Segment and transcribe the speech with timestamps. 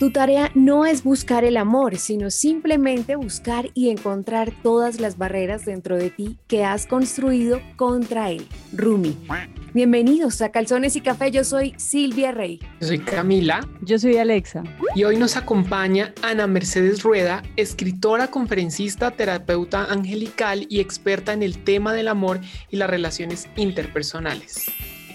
[0.00, 5.66] Tu tarea no es buscar el amor, sino simplemente buscar y encontrar todas las barreras
[5.66, 8.48] dentro de ti que has construido contra él.
[8.72, 9.14] Rumi.
[9.74, 12.60] Bienvenidos a Calzones y Café, yo soy Silvia Rey.
[12.80, 13.60] Yo soy Camila.
[13.82, 14.62] Yo soy Alexa.
[14.94, 21.62] Y hoy nos acompaña Ana Mercedes Rueda, escritora, conferencista, terapeuta angelical y experta en el
[21.62, 22.40] tema del amor
[22.70, 24.64] y las relaciones interpersonales.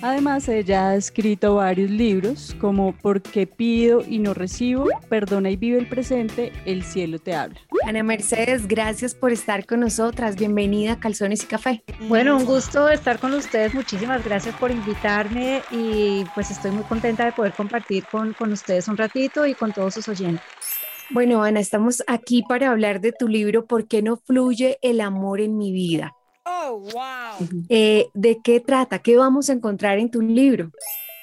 [0.02, 4.88] Además, ella ha escrito varios libros como ¿Por qué pido y no recibo?
[5.10, 7.60] Perdona y vive el presente, el cielo te habla.
[7.86, 10.36] Ana Mercedes, gracias por estar con nosotras.
[10.36, 11.84] Bienvenida a Calzones y Café.
[12.08, 13.74] Bueno, un gusto estar con ustedes.
[13.74, 18.88] Muchísimas gracias por invitarme y pues estoy muy contenta de poder compartir con, con ustedes
[18.88, 20.44] un ratito y con todos sus oyentes.
[21.12, 25.40] Bueno, Ana, estamos aquí para hablar de tu libro ¿Por qué no fluye el amor
[25.40, 26.15] en mi vida?
[26.68, 27.48] Oh, wow.
[27.70, 29.00] Eh, ¿De qué trata?
[29.00, 30.72] ¿Qué vamos a encontrar en tu libro?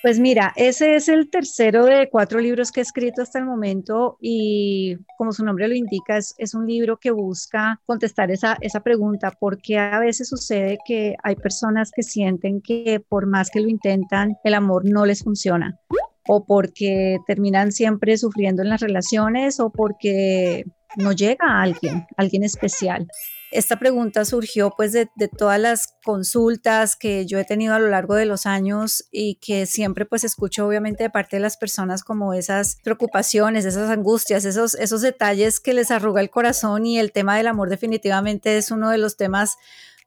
[0.03, 4.19] Pues mira, ese es el tercero de cuatro libros que he escrito hasta el momento
[4.21, 8.81] y como su nombre lo indica, es, es un libro que busca contestar esa, esa
[8.81, 13.69] pregunta, porque a veces sucede que hay personas que sienten que por más que lo
[13.69, 15.79] intentan, el amor no les funciona
[16.27, 20.65] o porque terminan siempre sufriendo en las relaciones o porque
[20.97, 23.07] no llega a alguien, alguien especial.
[23.53, 28.15] Esta pregunta surgió pues de, todas las consultas que yo he tenido a lo largo
[28.15, 32.33] de los años y que siempre pues escucho obviamente de parte de las personas como
[32.33, 37.37] esas preocupaciones, esas angustias, esos, esos detalles que les arruga el corazón y el tema
[37.37, 39.59] del amor definitivamente es uno de los temas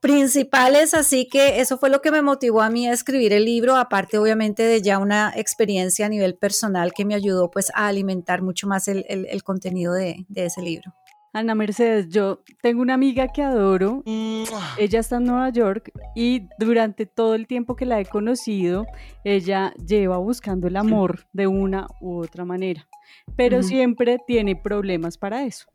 [0.02, 3.76] principales, así que eso fue lo que me motivó a mí a escribir el libro,
[3.76, 8.42] aparte obviamente de ya una experiencia a nivel personal que me ayudó pues a alimentar
[8.42, 10.96] mucho más el, contenido de ese libro.
[11.36, 14.04] Ana Mercedes, yo tengo una amiga que adoro,
[14.78, 18.86] ella está en Nueva York y durante todo el tiempo que la he conocido,
[19.26, 22.88] ella lleva buscando el amor de una u otra manera,
[23.36, 25.66] pero siempre tiene problemas para eso.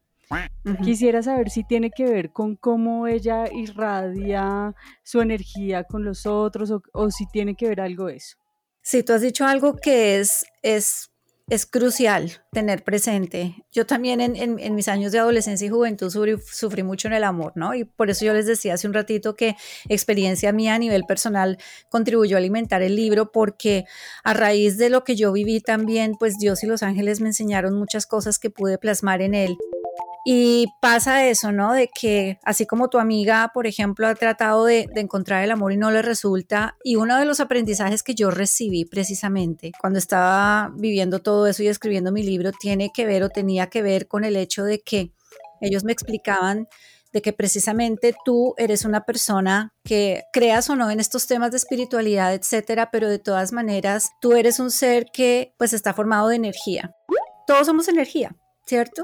[0.82, 6.70] Quisiera saber si tiene que ver con cómo ella irradia su energía con los otros
[6.70, 8.38] o, o si tiene que ver algo eso.
[8.80, 11.09] Sí, tú has dicho algo que es, es
[11.50, 13.56] es crucial tener presente.
[13.72, 17.74] Yo también en, mis años de adolescencia y juventud sufrí, mucho en el amor, ¿no?
[17.74, 19.56] Y por eso yo les decía hace un ratito que
[19.88, 21.58] experiencia mía a nivel personal
[21.88, 23.84] contribuyó a alimentar el libro porque
[24.22, 27.74] a raíz de lo que yo viví también, pues Dios y los ángeles me enseñaron
[27.74, 29.58] muchas cosas que pude plasmar en él.
[30.24, 31.72] Y pasa eso, ¿no?
[31.72, 35.78] De que así como tu amiga, por ejemplo, ha tratado de, encontrar el amor y
[35.78, 41.20] no le resulta, y uno de los aprendizajes que yo recibí precisamente cuando estaba viviendo
[41.20, 44.36] todo eso y escribiendo mi libro, tiene que ver o tenía que ver con el
[44.36, 45.12] hecho de que
[45.62, 46.68] ellos me explicaban
[47.12, 51.56] de que precisamente tú eres una persona que creas o no en estos temas de
[51.56, 56.36] espiritualidad, etcétera, pero de todas maneras tú eres un ser que pues está formado de
[56.36, 56.94] energía.
[57.46, 58.36] Todos somos energía.
[58.70, 59.02] ¿Cierto?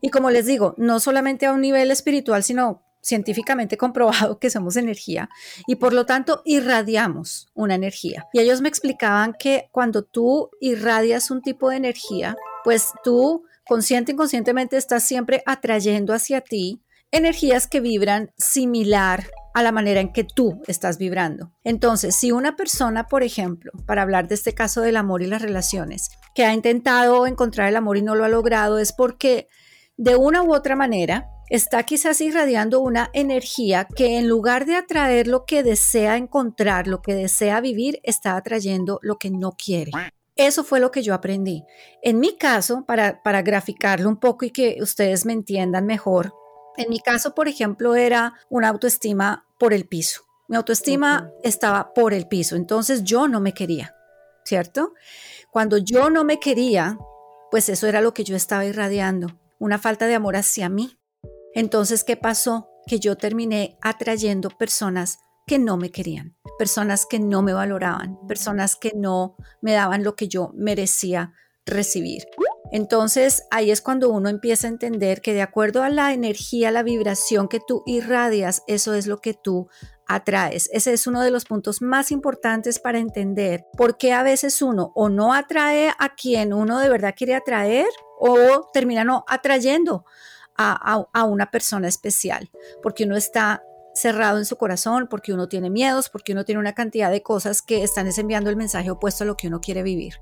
[0.00, 4.76] Y como les digo, no solamente a un nivel espiritual, sino científicamente comprobado que somos
[4.76, 5.28] energía
[5.68, 8.26] y por lo tanto irradiamos una energía.
[8.32, 14.10] Y ellos me explicaban que cuando tú irradias un tipo de energía, pues tú consciente
[14.10, 16.82] e inconscientemente estás siempre atrayendo hacia ti
[17.12, 21.52] energías que vibran similar a la manera en que tú estás vibrando.
[21.62, 25.40] Entonces, si una persona, por ejemplo, para hablar de este caso del amor y las
[25.40, 29.48] relaciones, que ha intentado encontrar el amor y no lo ha logrado, es porque
[29.96, 35.28] de una u otra manera está quizás irradiando una energía que en lugar de atraer
[35.28, 39.92] lo que desea encontrar, lo que desea vivir, está atrayendo lo que no quiere.
[40.34, 41.62] Eso fue lo que yo aprendí.
[42.02, 46.34] En mi caso, para, para graficarlo un poco y que ustedes me entiendan mejor,
[46.76, 50.22] en mi caso, por ejemplo, era una autoestima por el piso.
[50.48, 53.94] Mi autoestima estaba por el piso, entonces yo no me quería,
[54.44, 54.92] ¿cierto?
[55.50, 56.98] Cuando yo no me quería,
[57.50, 60.98] pues eso era lo que yo estaba irradiando, una falta de amor hacia mí.
[61.54, 62.68] Entonces, ¿qué pasó?
[62.86, 68.76] Que yo terminé atrayendo personas que no me querían, personas que no me valoraban, personas
[68.76, 71.32] que no me daban lo que yo merecía
[71.64, 72.24] recibir.
[72.74, 76.82] Entonces ahí es cuando uno empieza a entender que de acuerdo a la energía, la
[76.82, 79.68] vibración que tú irradias, eso es lo que tú
[80.08, 80.68] atraes.
[80.72, 84.90] Ese es uno de los puntos más importantes para entender por qué a veces uno
[84.96, 87.86] o no atrae a quien uno de verdad quiere atraer
[88.18, 90.04] o termina no atrayendo
[90.56, 92.50] a, a una persona especial,
[92.82, 93.62] porque uno está
[93.94, 97.62] cerrado en su corazón, porque uno tiene miedos, porque uno tiene una cantidad de cosas
[97.62, 100.14] que están enviando el mensaje opuesto a lo que uno quiere vivir.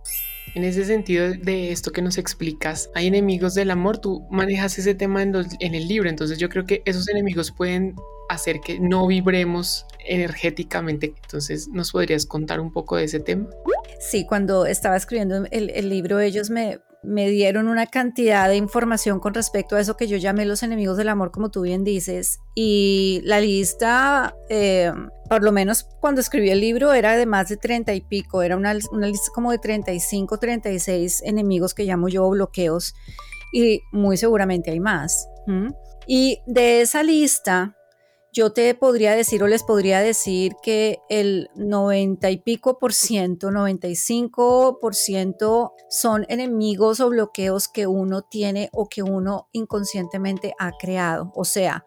[0.54, 4.94] En ese sentido de esto que nos explicas, hay enemigos del amor, tú manejas ese
[4.94, 7.94] tema en, el libro, entonces yo creo que esos enemigos pueden
[8.28, 11.14] hacer que no vibremos energéticamente.
[11.22, 13.48] Entonces, ¿nos podrías contar un poco de ese tema?
[14.00, 19.34] Sí, cuando estaba escribiendo el, libro, ellos me, me dieron una cantidad de información con
[19.34, 22.40] respecto a eso que yo llamé los enemigos del amor, como tú bien dices.
[22.54, 24.92] Y la lista, eh,
[25.28, 28.42] por lo menos cuando escribí el libro, era de más de 30 y pico.
[28.42, 32.94] Era una, lista como de 35, 36 enemigos que llamo yo bloqueos.
[33.52, 35.28] Y muy seguramente hay más.
[36.06, 37.76] Y de esa lista,
[38.32, 43.50] yo te podría decir o les podría decir que el 90 y pico por ciento,
[43.50, 50.72] 95 por ciento son enemigos o bloqueos que uno tiene o que uno inconscientemente ha
[50.72, 51.30] creado.
[51.34, 51.84] O sea,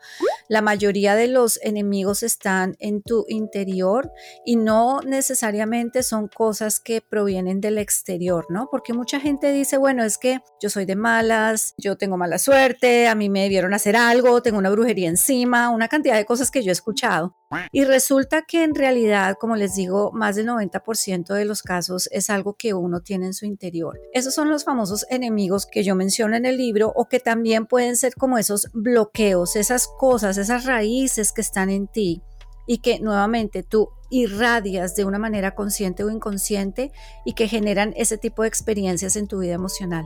[0.48, 4.12] la mayoría de los enemigos están en tu interior
[4.46, 8.68] y no necesariamente son cosas que provienen del exterior, ¿no?
[8.70, 13.08] Porque mucha gente dice, bueno, es que yo soy de malas, yo tengo mala suerte,
[13.08, 16.64] a mí me debieron hacer algo, tengo una brujería encima, una cantidad de cosas que
[16.64, 17.36] yo he escuchado.
[17.72, 22.30] Y resulta que en realidad, como les digo, más del 90% de los casos es
[22.30, 24.00] algo que uno tiene en su interior.
[24.14, 27.96] Esos son los famosos enemigos que yo menciono en el libro o que también pueden
[27.96, 32.22] ser como esos bloqueos, esas cosas, esas raíces que están en ti
[32.68, 36.92] y que nuevamente tú irradias de una manera consciente o inconsciente
[37.26, 40.06] y que generan ese tipo de experiencias en tu vida emocional.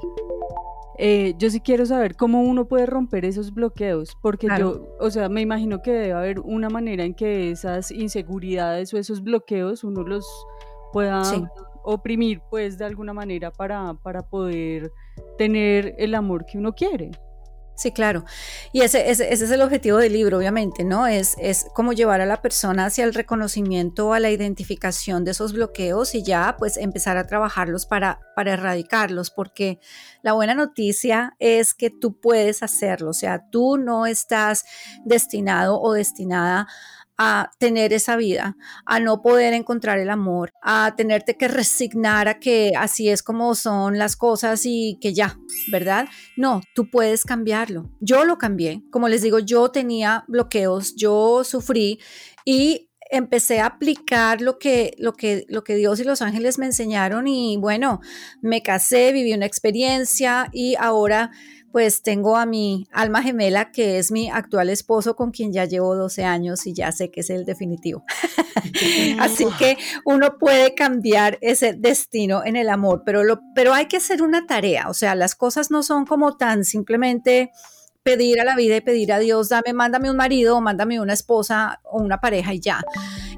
[1.01, 5.29] Eh, yo sí quiero saber cómo uno puede romper esos bloqueos, porque yo, o sea,
[5.29, 10.03] me imagino que debe haber una manera en que esas inseguridades o esos bloqueos uno
[10.03, 10.27] los
[10.91, 11.23] pueda
[11.83, 14.91] oprimir, pues, de alguna manera para, para poder
[15.37, 17.11] tener el amor que uno quiere.
[17.79, 18.25] Sí, claro.
[18.73, 21.07] Y ese, es el objetivo del libro, obviamente, ¿no?
[21.07, 25.53] Es, es como llevar a la persona hacia el reconocimiento, a la identificación de esos
[25.53, 29.79] bloqueos y ya pues empezar a trabajarlos para, para erradicarlos, porque
[30.23, 34.65] la buena noticia es que tú puedes hacerlo, o sea, tú no estás
[35.05, 36.67] destinado o destinada
[36.98, 36.98] a
[37.59, 38.55] tener esa vida,
[38.85, 43.55] a no poder encontrar el amor, a tenerte que resignar a que así es como
[43.55, 45.37] son las cosas y que ya,
[45.71, 46.07] ¿verdad?
[46.37, 47.89] No, tú puedes cambiarlo.
[47.99, 48.83] Yo lo cambié.
[48.89, 51.99] Como les digo, yo tenía bloqueos, yo sufrí
[52.45, 56.67] y empecé a aplicar lo que, lo que, lo que Dios y los ángeles me
[56.67, 57.99] enseñaron y bueno,
[58.41, 61.31] me casé, viví una experiencia y ahora
[61.71, 65.95] pues tengo a mi alma gemela, que es mi actual esposo, con quien ya llevo
[65.95, 68.03] 12 años y ya sé que es el definitivo.
[69.19, 73.97] Así que uno puede cambiar ese destino en el amor, pero, lo, pero hay que
[73.97, 77.51] hacer una tarea, o sea, las cosas no son como tan simplemente
[78.03, 81.13] pedir a la vida y pedir a Dios, dame, mándame un marido o mándame una
[81.13, 82.83] esposa o una pareja y ya.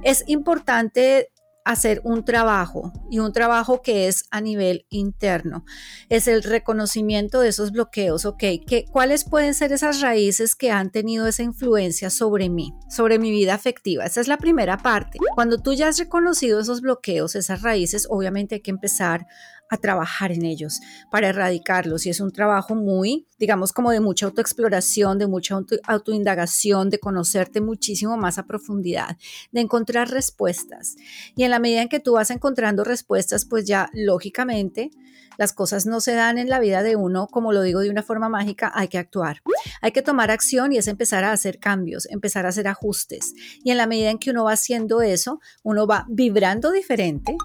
[0.03, 1.30] Es importante
[1.65, 5.65] hacer un trabajo y un trabajo que es a nivel interno.
[6.09, 8.43] Es el reconocimiento de esos bloqueos, ¿ok?
[8.65, 13.31] ¿Qué, ¿Cuáles pueden ser esas raíces que han tenido esa influencia sobre mí, sobre mi
[13.31, 14.05] vida afectiva?
[14.05, 15.19] Esa es la primera parte.
[15.35, 19.27] Cuando tú ya has reconocido esos bloqueos, esas raíces, obviamente hay que empezar
[19.71, 22.05] a trabajar en ellos para erradicarlos.
[22.05, 25.57] Y es un trabajo muy, digamos, como de mucha autoexploración, de mucha
[25.87, 29.17] autoindagación, de conocerte muchísimo más a profundidad,
[29.51, 30.97] de encontrar respuestas.
[31.35, 34.91] Y en la medida en que tú vas encontrando respuestas, pues ya lógicamente
[35.37, 38.03] las cosas no se dan en la vida de uno, como lo digo de una
[38.03, 39.41] forma mágica, hay que actuar.
[39.81, 43.33] Hay que tomar acción y es empezar a hacer cambios, empezar a hacer ajustes.
[43.63, 47.37] Y en la medida en que uno va haciendo eso, uno va vibrando diferente,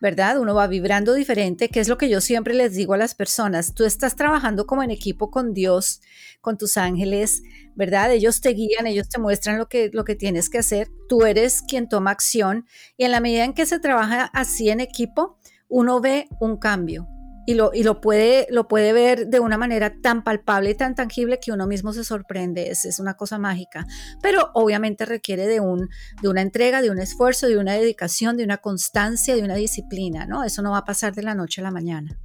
[0.00, 0.38] ¿verdad?
[0.38, 3.74] Uno va vibrando diferente, que es lo que yo siempre les digo a las personas.
[3.74, 6.00] Tú estás trabajando como en equipo con Dios,
[6.40, 7.42] con tus ángeles,
[7.74, 8.12] ¿verdad?
[8.12, 10.88] Ellos te guían, ellos te muestran lo que, lo que tienes que hacer.
[11.08, 12.66] Tú eres quien toma acción
[12.96, 15.38] y en la medida en que se trabaja así en equipo,
[15.68, 17.06] uno ve un cambio,
[17.50, 20.94] y lo, y lo, puede, lo puede ver de una manera tan palpable y tan
[20.94, 23.86] tangible que uno mismo se sorprende, es, es una cosa mágica,
[24.22, 25.88] pero obviamente requiere de, un,
[26.22, 30.26] de una entrega, de un esfuerzo, de una dedicación, de una constancia, de una disciplina,
[30.26, 30.44] ¿no?
[30.44, 32.16] Eso no va a pasar de la noche a la mañana.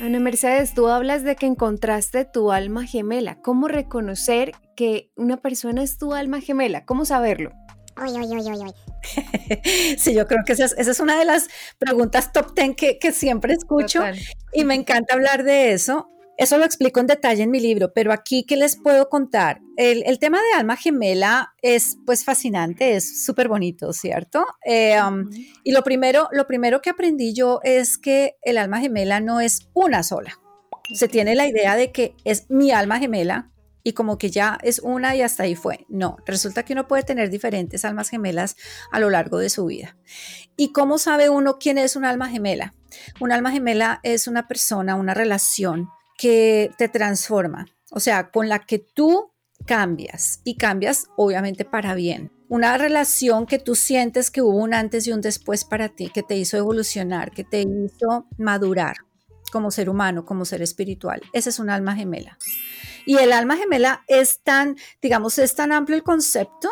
[0.00, 3.38] Ana Mercedes, tú hablas de que encontraste tu alma gemela.
[3.42, 6.86] ¿Cómo reconocer que una persona es tu alma gemela?
[6.86, 7.52] ¿Cómo saberlo?
[9.98, 14.02] sí, yo creo que esa es, una de las preguntas top 10 que, siempre escucho
[14.52, 16.08] y me encanta hablar de eso.
[16.40, 19.60] Eso lo explico en detalle en mi libro, pero aquí, ¿qué les puedo contar?
[19.76, 24.46] El, tema de alma gemela es pues fascinante, es súper bonito, ¿cierto?
[24.64, 25.28] Eh, um,
[25.64, 29.68] y lo primero, lo primero que aprendí yo es que el alma gemela no es
[29.74, 30.40] una sola.
[30.94, 33.50] Se tiene la idea de que es mi alma gemela,
[33.82, 35.86] y como que ya es una y hasta ahí fue.
[35.88, 38.56] No, resulta que uno puede tener diferentes almas gemelas
[38.90, 39.96] a lo largo de su vida.
[40.56, 42.74] ¿Y cómo sabe uno quién es un alma gemela?
[43.20, 48.58] Un alma gemela es una persona, una relación que te transforma, o sea, con la
[48.58, 49.32] que tú
[49.66, 52.32] cambias y cambias obviamente para bien.
[52.48, 56.22] Una relación que tú sientes que hubo un antes y un después para ti, que
[56.22, 58.96] te hizo evolucionar, que te hizo madurar.
[59.52, 61.22] como ser humano, como ser espiritual.
[61.32, 62.38] Ese es un alma gemela.
[63.06, 66.70] Y el alma gemela es tan, digamos, es tan amplio el concepto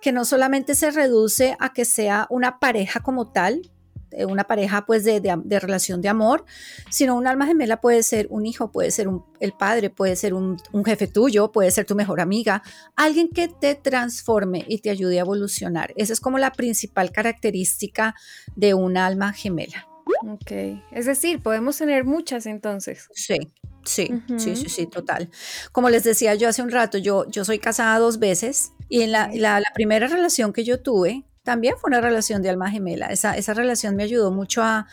[0.00, 3.72] que no solamente se reduce a que sea una pareja como tal,
[4.14, 5.20] eh, una pareja pues de,
[5.60, 6.44] relación de amor,
[6.90, 9.08] sino un alma gemela puede ser un hijo, puede ser
[9.40, 12.62] el padre, puede ser un, jefe tuyo, puede ser tu mejor amiga,
[12.96, 15.92] alguien que te transforme y te ayude a evolucionar.
[15.96, 18.14] Esa es como la principal característica
[18.54, 19.88] de un alma gemela.
[20.26, 20.52] Ok,
[20.92, 23.08] es decir, podemos tener muchas entonces.
[23.14, 23.52] Sí,
[23.84, 25.30] sí, sí, sí, sí, total.
[25.72, 29.12] Como les decía yo hace un rato, yo, yo soy casada dos veces y en
[29.12, 33.06] la, la primera relación que yo tuve, también fue una relación de alma gemela.
[33.06, 34.88] Esa, esa relación me ayudó mucho a,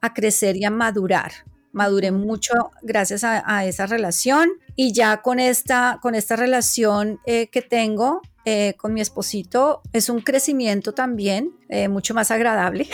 [0.00, 1.32] a, crecer y a madurar.
[1.74, 7.62] Maduré mucho gracias a, esa relación y ya con esta, con esta relación eh, que
[7.62, 12.86] tengo eh, con mi esposito es un crecimiento también eh, mucho más agradable,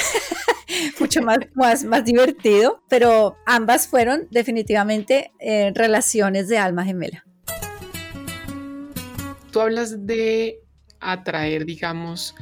[0.99, 5.31] mucho más, más, más divertido, pero ambas fueron definitivamente
[5.75, 7.27] relaciones de alma gemela.
[9.53, 10.63] Tú hablas de
[11.01, 12.35] atraer, digamos,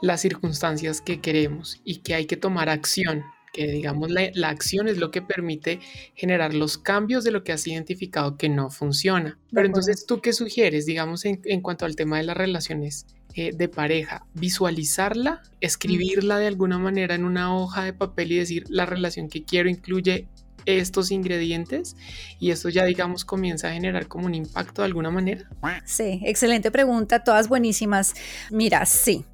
[0.00, 3.24] las circunstancias que queremos y que hay que tomar acción,
[3.66, 5.80] digamos la, acción es lo que permite
[6.14, 9.38] generar los cambios de lo que has identificado que no funciona.
[9.52, 13.68] Pero entonces, ¿tú qué sugieres, digamos, en, cuanto al tema de las relaciones eh, de
[13.68, 14.26] pareja?
[14.34, 19.44] Visualizarla, escribirla de alguna manera en una hoja de papel y decir, la relación que
[19.44, 20.26] quiero incluye
[20.66, 21.96] estos ingredientes
[22.38, 25.48] y esto ya digamos comienza a generar como un impacto de alguna manera?
[25.84, 28.14] Sí, excelente pregunta, todas buenísimas.
[28.50, 29.24] Mira, sí.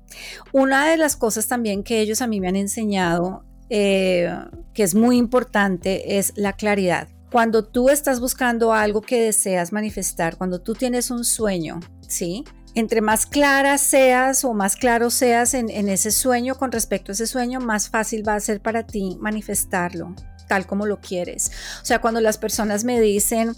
[0.52, 4.34] Una de las cosas también que ellos a mí me han enseñado, eh,
[4.74, 7.08] que es muy importante, es la claridad.
[7.30, 12.44] Cuando tú estás buscando algo que deseas manifestar, cuando tú tienes un sueño, ¿sí?
[12.74, 17.14] entre más clara seas o más claro seas en, en, ese sueño con respecto a
[17.14, 20.14] ese sueño, más fácil va a ser para ti manifestarlo
[20.46, 21.50] tal como lo quieres.
[21.82, 23.54] O sea, cuando las personas me dicen,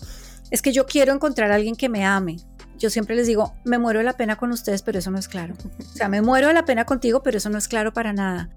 [0.50, 2.36] es que yo quiero encontrar a alguien que me ame,
[2.78, 5.28] yo siempre les digo, me muero de la pena con ustedes, pero eso no es
[5.28, 5.54] claro.
[5.80, 8.50] O sea, me muero de la pena contigo, pero eso no es claro para nada.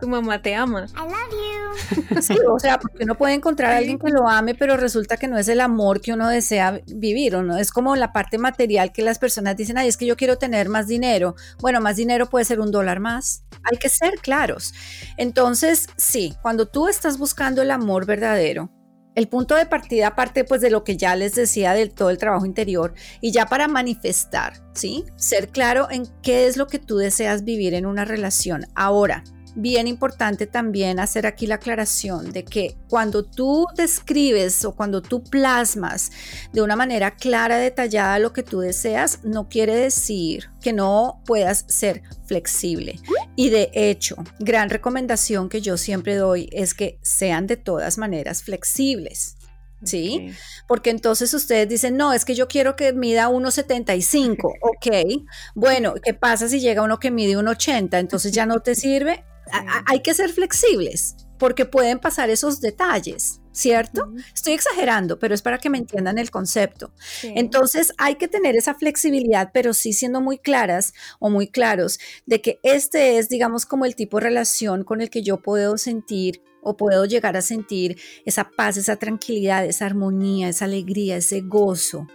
[0.00, 0.86] Tu mamá te ama.
[0.94, 2.18] I love you.
[2.22, 5.28] Sí, o sea, porque uno puede encontrar a alguien que lo ame, pero resulta que
[5.28, 8.92] no es el amor que uno desea vivir, o no es como la parte material
[8.92, 11.34] que las personas dicen, ay, es que yo quiero tener más dinero.
[11.60, 13.44] Bueno, más dinero puede ser un dólar más.
[13.70, 14.72] Hay que ser claros.
[15.16, 18.70] Entonces, sí, cuando tú estás buscando el amor verdadero,
[19.18, 22.18] el punto de partida parte pues de lo que ya les decía del todo el
[22.18, 25.04] trabajo interior y ya para manifestar, ¿sí?
[25.16, 28.66] Ser claro en qué es lo que tú deseas vivir en una relación.
[28.76, 29.24] Ahora,
[29.58, 35.24] bien importante también hacer aquí la aclaración de que cuando tú describes o cuando tú
[35.24, 36.12] plasmas
[36.52, 41.64] de una manera clara, detallada lo que tú deseas, no quiere decir que no puedas
[41.68, 43.00] ser flexible.
[43.34, 48.44] Y de hecho, gran recomendación que yo siempre doy es que sean de todas maneras
[48.44, 49.36] flexibles.
[49.82, 50.32] ¿sí?
[50.66, 55.24] Porque entonces ustedes dicen, no, es que yo quiero que mida 1,75, ok,
[55.54, 57.98] bueno, ¿qué pasa si llega uno que mide 1,80?
[57.98, 59.24] Entonces ya no te sirve,
[59.86, 64.12] hay que ser flexibles porque pueden pasar esos detalles, ¿cierto?
[64.34, 66.92] Estoy exagerando, pero es para que me entiendan el concepto.
[67.22, 72.40] Entonces hay que tener esa flexibilidad, pero sí siendo muy claras o muy claros de
[72.40, 76.42] que este es, digamos, como el tipo de relación con el que yo puedo sentir
[76.60, 82.06] o puedo llegar a sentir esa paz, esa tranquilidad, esa armonía, esa alegría, ese gozo.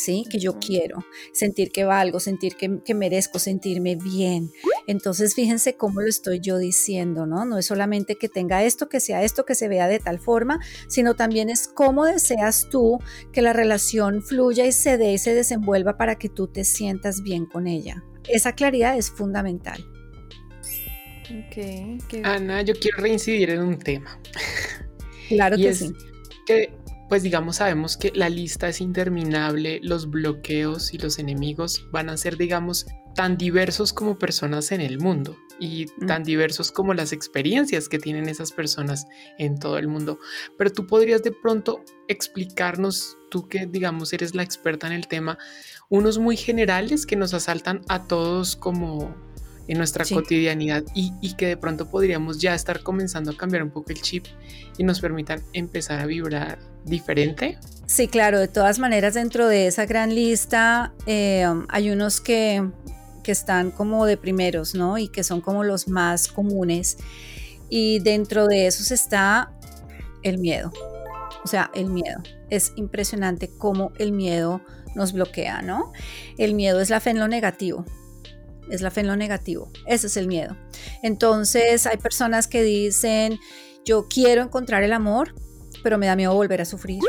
[0.00, 0.24] ¿Sí?
[0.30, 4.50] Que yo quiero, sentir que valgo, sentir que, merezco, sentirme bien.
[4.86, 7.44] Entonces, fíjense cómo lo estoy yo diciendo, ¿no?
[7.44, 10.60] No es solamente que tenga esto, que sea esto, que se vea de tal forma,
[10.88, 12.98] sino también es cómo deseas tú
[13.32, 17.22] que la relación fluya y se dé y se desenvuelva para que tú te sientas
[17.22, 18.02] bien con ella.
[18.28, 19.84] Esa claridad es fundamental.
[22.24, 24.18] Ana, yo quiero reincidir en un tema.
[25.28, 25.92] Claro que sí.
[26.44, 26.72] Que
[27.10, 32.16] pues digamos sabemos que la lista es interminable, los bloqueos y los enemigos van a
[32.16, 32.86] ser digamos
[33.16, 38.28] tan diversos como personas en el mundo y tan diversos como las experiencias que tienen
[38.28, 39.06] esas personas
[39.38, 40.20] en todo el mundo.
[40.56, 45.36] Pero tú podrías de pronto explicarnos, tú que digamos eres la experta en el tema,
[45.88, 49.14] unos muy generales que nos asaltan a todos como
[49.70, 53.70] en nuestra cotidianidad y, y, que de pronto podríamos ya estar comenzando a cambiar un
[53.70, 54.26] poco el chip
[54.76, 57.56] y nos permitan empezar a vibrar diferente.
[57.86, 62.68] Sí, claro, de todas maneras dentro de esa gran lista eh, hay unos que,
[63.22, 64.98] que están como de primeros, ¿no?
[64.98, 66.96] Y que son como los más comunes.
[67.68, 69.52] Y dentro de esos está
[70.24, 70.72] el miedo.
[71.44, 72.20] O sea, el miedo.
[72.48, 74.62] Es impresionante cómo el miedo
[74.96, 75.92] nos bloquea, ¿no?
[76.38, 77.84] El miedo es la fe en lo negativo
[78.70, 79.70] es la fe en lo negativo.
[79.86, 80.56] Ese es el miedo.
[81.02, 83.38] Entonces hay personas que dicen,
[83.84, 85.34] yo quiero encontrar el amor,
[85.82, 87.00] pero me da miedo volver a sufrir.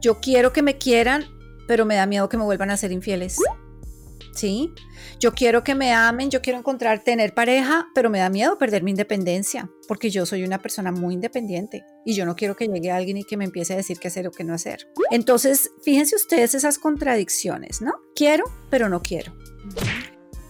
[0.00, 1.24] Yo quiero que me quieran,
[1.66, 3.38] pero me da miedo que me vuelvan a ser infieles.
[4.34, 4.70] ¿Sí?
[5.18, 8.82] Yo quiero que me amen, yo quiero encontrar, tener pareja, pero me da miedo perder
[8.82, 12.90] mi independencia, porque yo soy una persona muy independiente y yo no quiero que llegue
[12.90, 14.86] alguien y que me empiece a decir qué hacer o qué no hacer.
[15.10, 17.94] Entonces, fíjense ustedes esas contradicciones, ¿no?
[18.14, 19.32] Quiero, pero no quiero.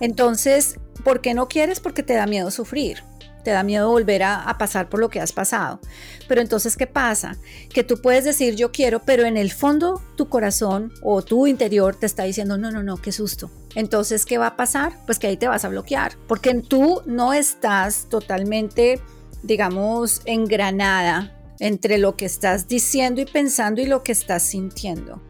[0.00, 1.80] Entonces, ¿por qué no quieres?
[1.80, 3.02] Porque te da miedo sufrir
[3.46, 5.78] te da miedo volver a, pasar por lo que has pasado.
[6.26, 7.36] Pero entonces, ¿qué pasa?
[7.72, 11.94] Que tú puedes decir yo quiero, pero en el fondo tu corazón o tu interior
[11.94, 13.48] te está diciendo no, no, no, qué susto.
[13.76, 14.94] Entonces, ¿qué va a pasar?
[15.06, 19.00] Pues que ahí te vas a bloquear, porque tú no estás totalmente,
[19.44, 25.22] digamos, engranada entre lo que estás diciendo y pensando y lo que estás sintiendo.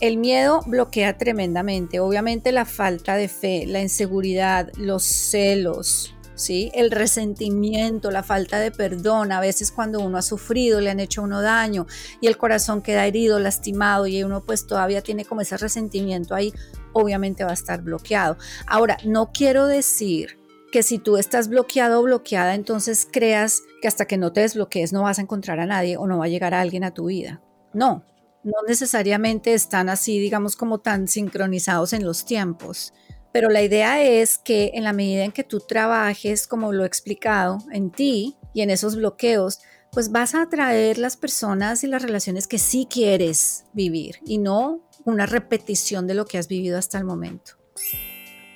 [0.00, 6.70] El miedo bloquea tremendamente, obviamente la falta de fe, la inseguridad, los celos, ¿sí?
[6.74, 11.22] El resentimiento, la falta de perdón, a veces cuando uno ha sufrido, le han hecho
[11.22, 11.86] uno daño
[12.20, 16.52] y el corazón queda herido, lastimado y uno pues todavía tiene como ese resentimiento ahí,
[16.92, 18.36] obviamente va a estar bloqueado.
[18.66, 20.38] Ahora, no quiero decir
[20.72, 24.92] que si tú estás bloqueado o bloqueada, entonces creas que hasta que no te desbloquees
[24.92, 27.06] no vas a encontrar a nadie o no va a llegar a alguien a tu
[27.06, 27.40] vida.
[27.72, 28.04] No,
[28.44, 32.92] no necesariamente están así, digamos, como tan sincronizados en los tiempos.
[33.32, 36.86] Pero la idea es que en la medida en que tú trabajes, como lo he
[36.86, 39.58] explicado, en ti y en esos bloqueos,
[39.90, 44.88] pues vas a atraer las personas y las relaciones que sí quieres vivir y no
[45.04, 47.63] una repetición de lo que has vivido hasta el momento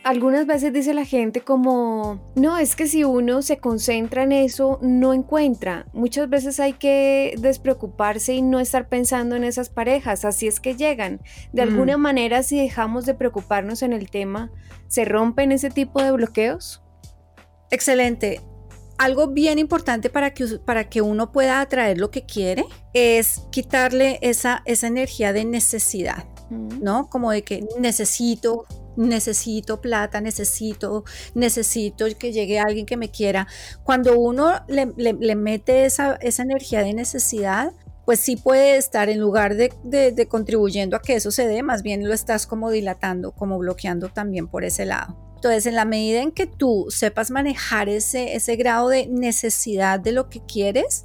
[0.09, 4.79] algunas veces dice la gente como, no, es que si uno se concentra en eso,
[4.81, 5.85] no encuentra.
[5.93, 10.77] Muchas veces hay que despreocuparse y no estar pensando en esas parejas, así es que
[10.77, 11.21] llegan.
[11.53, 11.69] De mm.
[11.69, 14.51] alguna manera, si dejamos de preocuparnos en el tema,
[14.87, 16.83] ¿se rompen ese tipo de bloqueos?
[17.71, 18.41] Excelente.
[18.97, 24.19] Algo bien importante para que, para que uno pueda atraer lo que quiere es quitarle
[24.23, 26.83] esa, esa energía de necesidad, mm.
[26.83, 27.11] ¿no?
[27.11, 28.65] Como de que necesito,
[28.99, 33.47] necesito plata, necesito, necesito que llegue alguien que me quiera.
[33.85, 34.87] Cuando uno le,
[35.37, 37.73] mete esa, energía de necesidad,
[38.05, 41.83] pues sí puede estar en lugar de, de, contribuyendo a que eso se dé, más
[41.83, 45.17] bien lo estás como dilatando, como bloqueando también por ese lado.
[45.37, 50.11] Entonces, en la medida en que tú sepas manejar ese, ese grado de necesidad de
[50.11, 51.05] lo que quieres,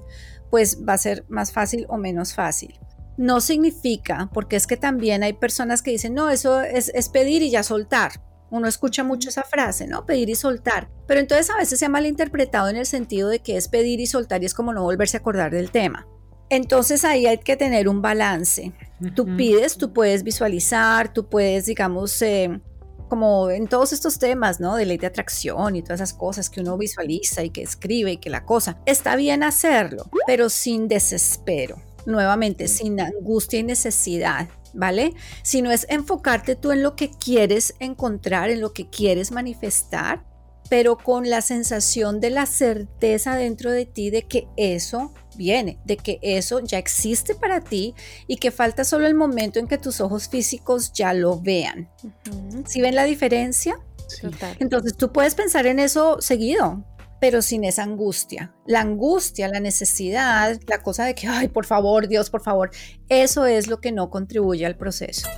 [0.50, 2.80] pues va a ser más fácil o menos fácil
[3.18, 7.52] no significa, porque es que también hay personas que dicen, no, eso es, pedir y
[7.52, 8.24] ya soltar.
[8.50, 10.06] Uno escucha mucho esa frase, ¿no?
[10.06, 10.90] Pedir y soltar.
[11.08, 14.06] Pero entonces a veces se ha malinterpretado en el sentido de que es pedir y
[14.06, 16.08] soltar y es como no volverse a acordar del tema.
[16.50, 18.74] Entonces ahí hay que tener un balance.
[19.16, 22.62] Tú pides, tú puedes visualizar, tú puedes, digamos, eh,
[23.10, 24.76] como en todos estos temas, ¿no?
[24.76, 28.18] De ley de atracción y todas esas cosas que uno visualiza y que escribe y
[28.18, 28.78] que la cosa.
[28.86, 35.14] Está bien hacerlo, pero sin desespero nuevamente, sin angustia y necesidad, ¿vale?
[35.44, 40.24] Sino es enfocarte tú en lo que quieres encontrar, en lo que quieres manifestar,
[40.70, 45.98] pero con la sensación de la certeza dentro de ti de que eso viene, de
[45.98, 47.94] que eso ya existe para ti
[48.28, 51.90] y que falta solo el momento en que tus ojos físicos ya lo vean.
[52.66, 53.78] ¿Sí ven la diferencia?
[54.60, 56.84] Entonces tú puedes pensar en eso seguido,
[57.24, 58.54] pero sin esa angustia.
[58.66, 62.70] La angustia, la necesidad, la cosa de que, ay, por favor, Dios, por favor,
[63.08, 65.30] eso es lo que no contribuye al proceso.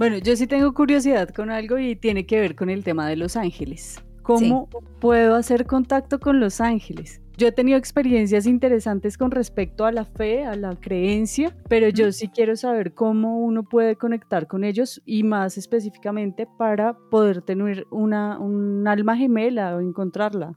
[0.00, 3.14] Bueno, yo sí tengo curiosidad con algo y tiene que ver con el tema de
[3.14, 4.02] los ángeles.
[4.22, 7.21] ¿Cómo puedo hacer contacto con los ángeles?
[7.42, 12.12] Yo he tenido experiencias interesantes con respecto a la fe, a la creencia, pero yo
[12.12, 17.84] sí quiero saber cómo uno puede conectar con ellos y más específicamente para poder tener
[17.90, 20.56] una, un alma gemela o encontrarla.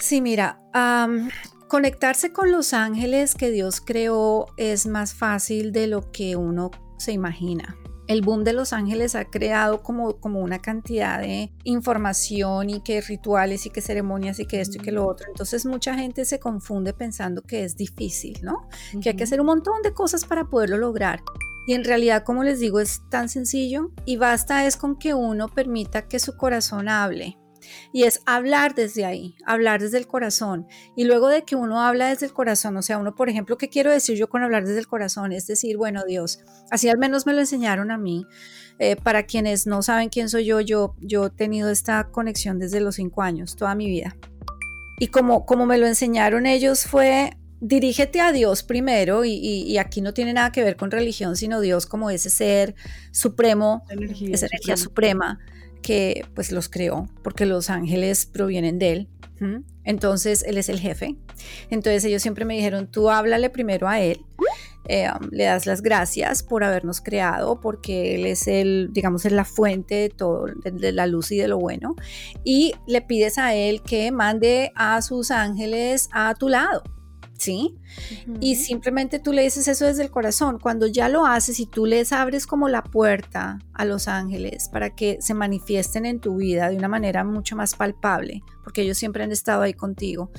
[0.00, 0.58] Sí, mira,
[1.68, 7.12] conectarse con los ángeles que Dios creó es más fácil de lo que uno se
[7.12, 7.76] imagina
[8.08, 13.00] el boom de Los Ángeles ha creado como, como una cantidad de información y que
[13.02, 15.28] rituales y que ceremonias y que esto y que lo otro.
[15.28, 18.68] Entonces mucha gente se confunde pensando que es difícil, ¿no?
[19.00, 21.20] Que hay que hacer un montón de cosas para poderlo lograr.
[21.66, 25.48] Y en realidad, como les digo, es tan sencillo y basta es con que uno
[25.48, 27.36] permita que su corazón hable
[27.92, 30.66] y es hablar desde ahí, hablar desde el corazón.
[30.96, 33.68] Y luego de que uno habla desde el corazón, o sea, uno, por ejemplo, ¿qué
[33.68, 35.32] quiero decir yo con hablar desde el corazón?
[35.32, 38.26] Es decir, bueno, Dios, así al menos me lo enseñaron a mí.
[38.80, 42.80] Eh, para quienes no saben quién soy yo, yo, yo he tenido esta conexión desde
[42.80, 44.16] los cinco años, toda mi vida.
[45.00, 50.14] Y como, como me lo enseñaron ellos fue dirígete a Dios primero y, aquí no
[50.14, 52.74] tiene nada que ver con religión, sino Dios como ese ser
[53.10, 53.84] supremo,
[54.30, 55.40] esa energía suprema
[55.88, 59.08] que pues los creó, porque los ángeles provienen de él.
[59.84, 61.16] Entonces, él es el jefe.
[61.70, 64.20] Entonces, ellos siempre me dijeron, tú háblale primero a él,
[64.86, 69.32] eh, um, le das las gracias por habernos creado, porque él es el, digamos, es
[69.32, 71.96] la fuente de todo, de, la luz y de lo bueno,
[72.44, 76.82] y le pides a él que mande a sus ángeles a tu lado.
[77.38, 77.78] ¿sí?
[78.40, 80.58] Y simplemente tú le dices eso desde el corazón.
[80.58, 84.94] Cuando ya lo haces y tú les abres como la puerta a los ángeles para
[84.94, 89.22] que se manifiesten en tu vida de una manera mucho más palpable, porque ellos siempre
[89.22, 90.30] han estado ahí contigo.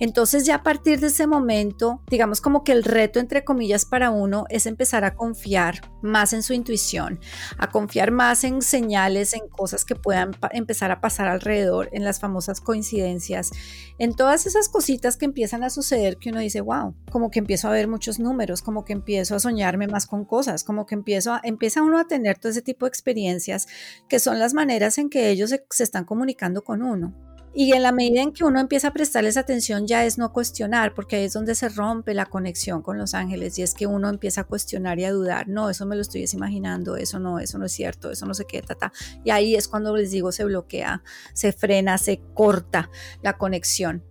[0.00, 4.10] Entonces ya a partir de ese momento, digamos como que el reto entre comillas para
[4.10, 7.20] uno es empezar a confiar más en su intuición,
[7.58, 12.20] a confiar más en señales, en cosas que puedan empezar a pasar alrededor, en las
[12.20, 13.50] famosas coincidencias,
[13.98, 17.68] en todas esas cositas que empiezan a suceder que uno dice, wow, como que empiezo
[17.68, 21.34] a ver muchos números, como que empiezo a soñarme más con cosas, como que empiezo
[21.34, 23.68] a, empieza uno a tener todo ese tipo de experiencias
[24.08, 27.14] que son las maneras en que ellos se están comunicando con uno.
[27.54, 30.94] Y en la medida en que uno empieza a prestarles atención ya es no cuestionar,
[30.94, 34.08] porque ahí es donde se rompe la conexión con los ángeles y es que uno
[34.08, 37.58] empieza a cuestionar y a dudar, no, eso me lo estoy imaginando, eso no, eso
[37.58, 38.92] no es cierto, eso no sé qué, ta,
[39.24, 42.90] Y ahí es cuando les digo, se bloquea, se frena, se corta
[43.22, 44.04] la conexión.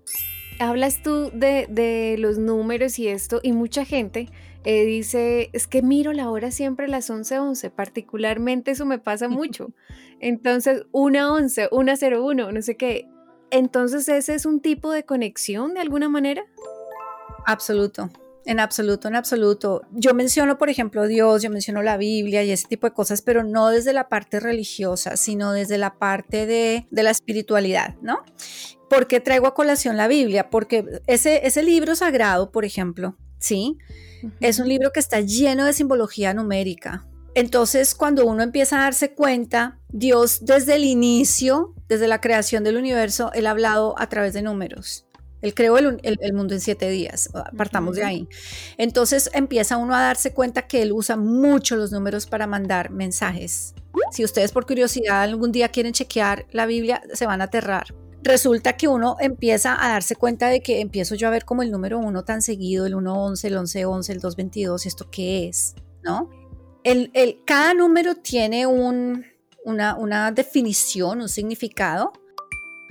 [0.59, 4.29] Hablas tú de, los números y esto, y mucha gente
[4.69, 9.29] eh, dice, es que miro la hora siempre a las 11:11, particularmente eso me pasa
[9.29, 9.71] mucho.
[10.19, 13.07] Entonces, una 11, una 01, no sé qué,
[13.49, 16.43] entonces, ¿ese es un tipo de conexión de alguna manera?
[17.45, 18.09] Absoluto.
[18.45, 19.83] En absoluto, en absoluto.
[19.93, 23.43] Yo menciono, por ejemplo, Dios, yo menciono la Biblia y ese tipo de cosas, pero
[23.43, 28.19] no desde la parte religiosa, sino desde la parte de, la espiritualidad, ¿no?
[28.89, 30.49] ¿Por qué traigo a colación la Biblia?
[30.49, 33.77] Porque ese, ese libro sagrado, por ejemplo, ¿sí?
[34.39, 37.07] Es un libro que está lleno de simbología numérica.
[37.35, 42.77] Entonces, cuando uno empieza a darse cuenta, Dios desde el inicio, desde la creación del
[42.77, 45.07] universo, Él ha hablado a través de números.
[45.41, 45.99] Él creó el,
[46.33, 48.27] mundo en siete días, partamos de ahí.
[48.77, 53.75] Entonces empieza uno a darse cuenta que Él usa mucho los números para mandar mensajes.
[54.11, 57.93] Si ustedes por curiosidad algún día quieren chequear la Biblia, se van a aterrar.
[58.27, 61.71] Resulta que uno empieza a darse cuenta de que empiezo yo a ver como el
[61.71, 65.75] número uno tan seguido, el 111, el 1111, el 222, ¿esto qué es?
[66.03, 66.29] ¿No?
[67.45, 72.11] cada número tiene una, definición, un significado.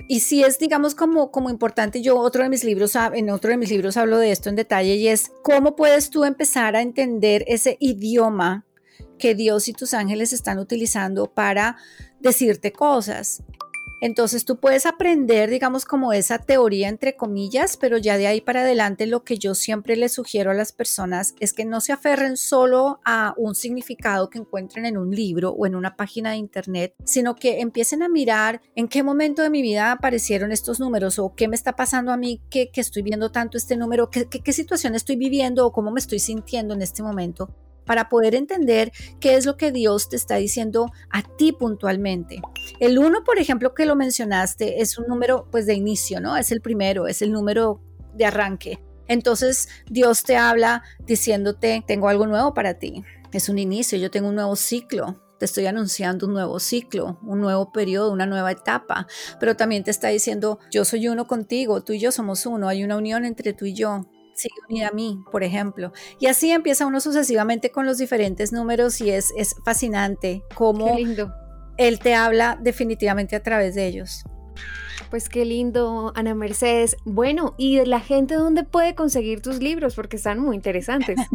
[0.07, 3.57] Y si es, digamos, como, como importante, yo otro de mis libros, en otro de
[3.57, 7.43] mis libros hablo de esto en detalle y es cómo puedes tú empezar a entender
[7.47, 8.65] ese idioma
[9.19, 11.77] que Dios y tus ángeles están utilizando para
[12.19, 13.43] decirte cosas.
[13.99, 18.61] Entonces tú puedes aprender, digamos, como esa teoría entre comillas, pero ya de ahí para
[18.61, 22.37] adelante lo que yo siempre les sugiero a las personas es que no se aferren
[22.37, 26.93] solo a un significado que encuentren en un libro o en una página de internet,
[27.03, 31.33] sino que empiecen a mirar en qué momento de mi vida aparecieron estos números o
[31.35, 34.93] qué me está pasando a mí que, estoy viendo tanto este número, qué, qué situación
[34.93, 37.49] estoy viviendo o cómo me estoy sintiendo en este momento
[37.87, 42.41] para poder entender qué es lo que Dios te está diciendo a ti puntualmente.
[42.79, 46.37] El uno, por ejemplo, que lo mencionaste, es un número pues de inicio, ¿no?
[46.37, 47.81] Es el primero, es el número
[48.13, 48.79] de arranque.
[49.07, 53.03] Entonces Dios te habla diciéndote, tengo algo nuevo para ti.
[53.31, 57.39] Es un inicio, yo tengo un nuevo ciclo, te estoy anunciando un nuevo ciclo, un
[57.39, 59.07] nuevo periodo, una nueva etapa,
[59.39, 62.83] pero también te está diciendo, yo soy uno contigo, tú y yo somos uno, hay
[62.83, 65.91] una unión entre tú y yo sigue unida a mí, por ejemplo.
[66.19, 70.95] Y así empieza uno sucesivamente con los diferentes números y es, es fascinante cómo
[71.77, 74.23] él te habla definitivamente a través de ellos.
[75.09, 76.97] Pues qué lindo, Ana Mercedes.
[77.05, 79.95] Bueno, ¿y la gente dónde puede conseguir tus libros?
[79.95, 81.19] Porque están muy interesantes.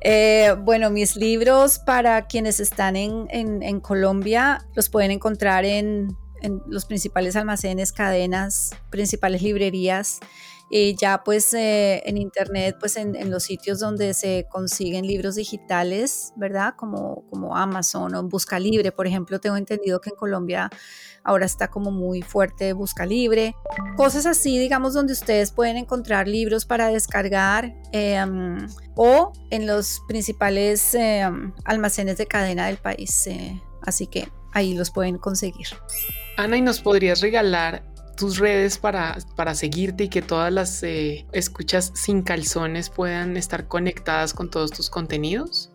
[0.00, 6.62] Eh, bueno, mis libros para quienes están en, en, Colombia los pueden encontrar en, en
[6.66, 10.20] los principales almacenes, cadenas, principales librerías.
[10.70, 16.32] Y ya pues eh, en internet, pues en, los sitios donde se consiguen libros digitales,
[16.36, 16.74] ¿verdad?
[16.76, 20.70] Como, como Amazon o Busca Libre, por ejemplo, tengo entendido que en Colombia
[21.24, 23.54] ahora está como muy fuerte Busca Libre.
[23.96, 30.94] Cosas así, digamos, donde ustedes pueden encontrar libros para descargar em, o en los principales
[30.94, 33.26] em, almacenes de cadena del país.
[33.26, 35.66] Eh, así que ahí los pueden conseguir.
[36.36, 37.82] Ana, ¿y nos podrías regalar
[38.18, 43.68] tus redes para, para seguirte y que todas las eh, escuchas sin calzones puedan estar
[43.68, 45.70] conectadas con todos tus contenidos?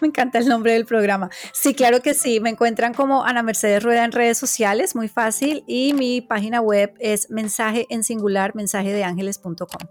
[0.00, 1.28] Me encanta el nombre del programa.
[1.52, 2.40] Sí, claro que sí.
[2.40, 5.64] Me encuentran como Ana Mercedes Rueda en redes sociales, muy fácil.
[5.66, 9.88] Y mi página web es mensaje en singular, mensajedeángeles.com.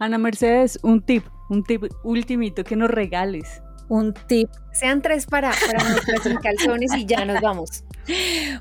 [0.00, 4.48] Ana Mercedes, un tip, un tip ultimito que nos regales un tip.
[4.72, 7.84] Sean tres para, para nuestras calzones y ya nos vamos.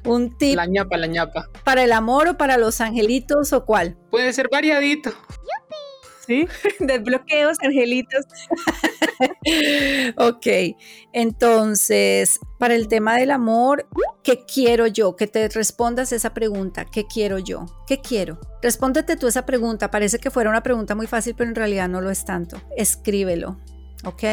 [0.03, 0.57] Un tip.
[0.57, 1.47] La ñapa, la ñapa.
[1.63, 3.97] ¿Para el amor o para los angelitos o cuál?
[4.09, 5.13] Puede ser variadito.
[6.27, 6.49] ¿Sí?
[6.79, 8.25] Desbloqueos, angelitos.
[10.17, 10.75] ok,
[11.13, 13.87] entonces, para el tema del amor,
[14.23, 15.15] ¿qué quiero yo?
[15.15, 17.67] Que te respondas esa pregunta, ¿qué quiero yo?
[17.87, 18.37] ¿Qué quiero?
[18.61, 22.01] Respóndete tú esa pregunta, parece que fuera una pregunta muy fácil, pero en realidad no
[22.01, 22.61] lo es tanto.
[22.75, 23.57] Escríbelo,
[24.03, 24.23] ¿ok?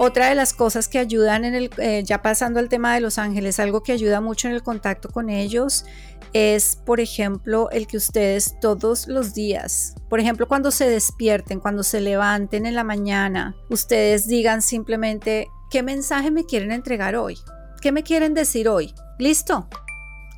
[0.00, 3.18] Otra de las cosas que ayudan en el, eh, ya pasando al tema de los
[3.18, 5.84] ángeles, algo que ayuda mucho en el contacto con ellos
[6.32, 11.82] es, por ejemplo, el que ustedes todos los días, por ejemplo, cuando se despierten, cuando
[11.82, 17.36] se levanten en la mañana, ustedes digan simplemente, ¿qué mensaje me quieren entregar hoy?
[17.80, 18.94] ¿Qué me quieren decir hoy?
[19.18, 19.68] ¿Listo?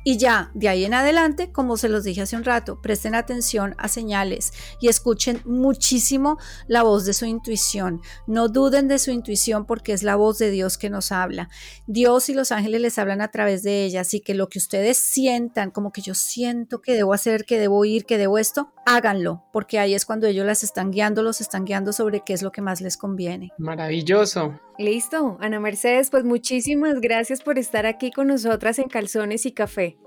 [0.03, 3.75] Y ya, de ahí en adelante, como se los dije hace un rato, presten atención
[3.77, 6.37] a señales y escuchen muchísimo
[6.67, 8.01] la voz de su intuición.
[8.25, 11.49] No duden de su intuición porque es la voz de Dios que nos habla.
[11.85, 14.97] Dios y los ángeles les hablan a través de ella, así que lo que ustedes
[14.97, 19.43] sientan, como que yo siento que debo hacer, que debo ir, que debo esto, háganlo,
[19.53, 22.51] porque ahí es cuando ellos las están guiando, los están guiando sobre qué es lo
[22.51, 23.51] que más les conviene.
[23.57, 24.59] Maravilloso.
[24.81, 29.97] Listo, Ana Mercedes, pues muchísimas gracias por estar aquí con nosotras en Calzones y Café.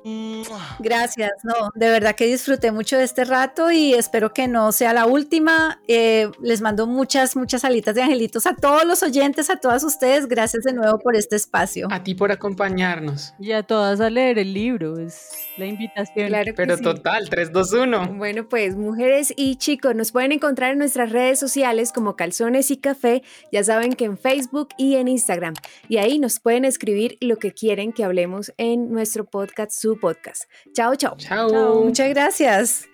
[0.81, 4.93] Gracias, no, de verdad que disfruté mucho de este rato y espero que no sea
[4.93, 5.81] la última.
[5.89, 10.27] Eh, les mando muchas, muchas alitas de angelitos a todos los oyentes, a todas ustedes.
[10.27, 11.89] Gracias de nuevo por este espacio.
[11.91, 13.33] A ti por acompañarnos.
[13.39, 16.29] Y a todas a leer el libro, es la invitación.
[16.29, 18.15] Claro Pero total, 3, 2, 1.
[18.15, 22.77] Bueno, pues mujeres y chicos, nos pueden encontrar en nuestras redes sociales como Calzones y
[22.77, 23.23] Café.
[23.53, 25.55] Ya saben que en Facebook y en Instagram.
[25.89, 30.45] Y ahí nos pueden escribir lo que quieren que hablemos en nuestro podcast, su podcast.
[30.73, 31.17] Chao, chao.
[31.19, 31.85] Chao.
[31.85, 32.94] Muchas gracias.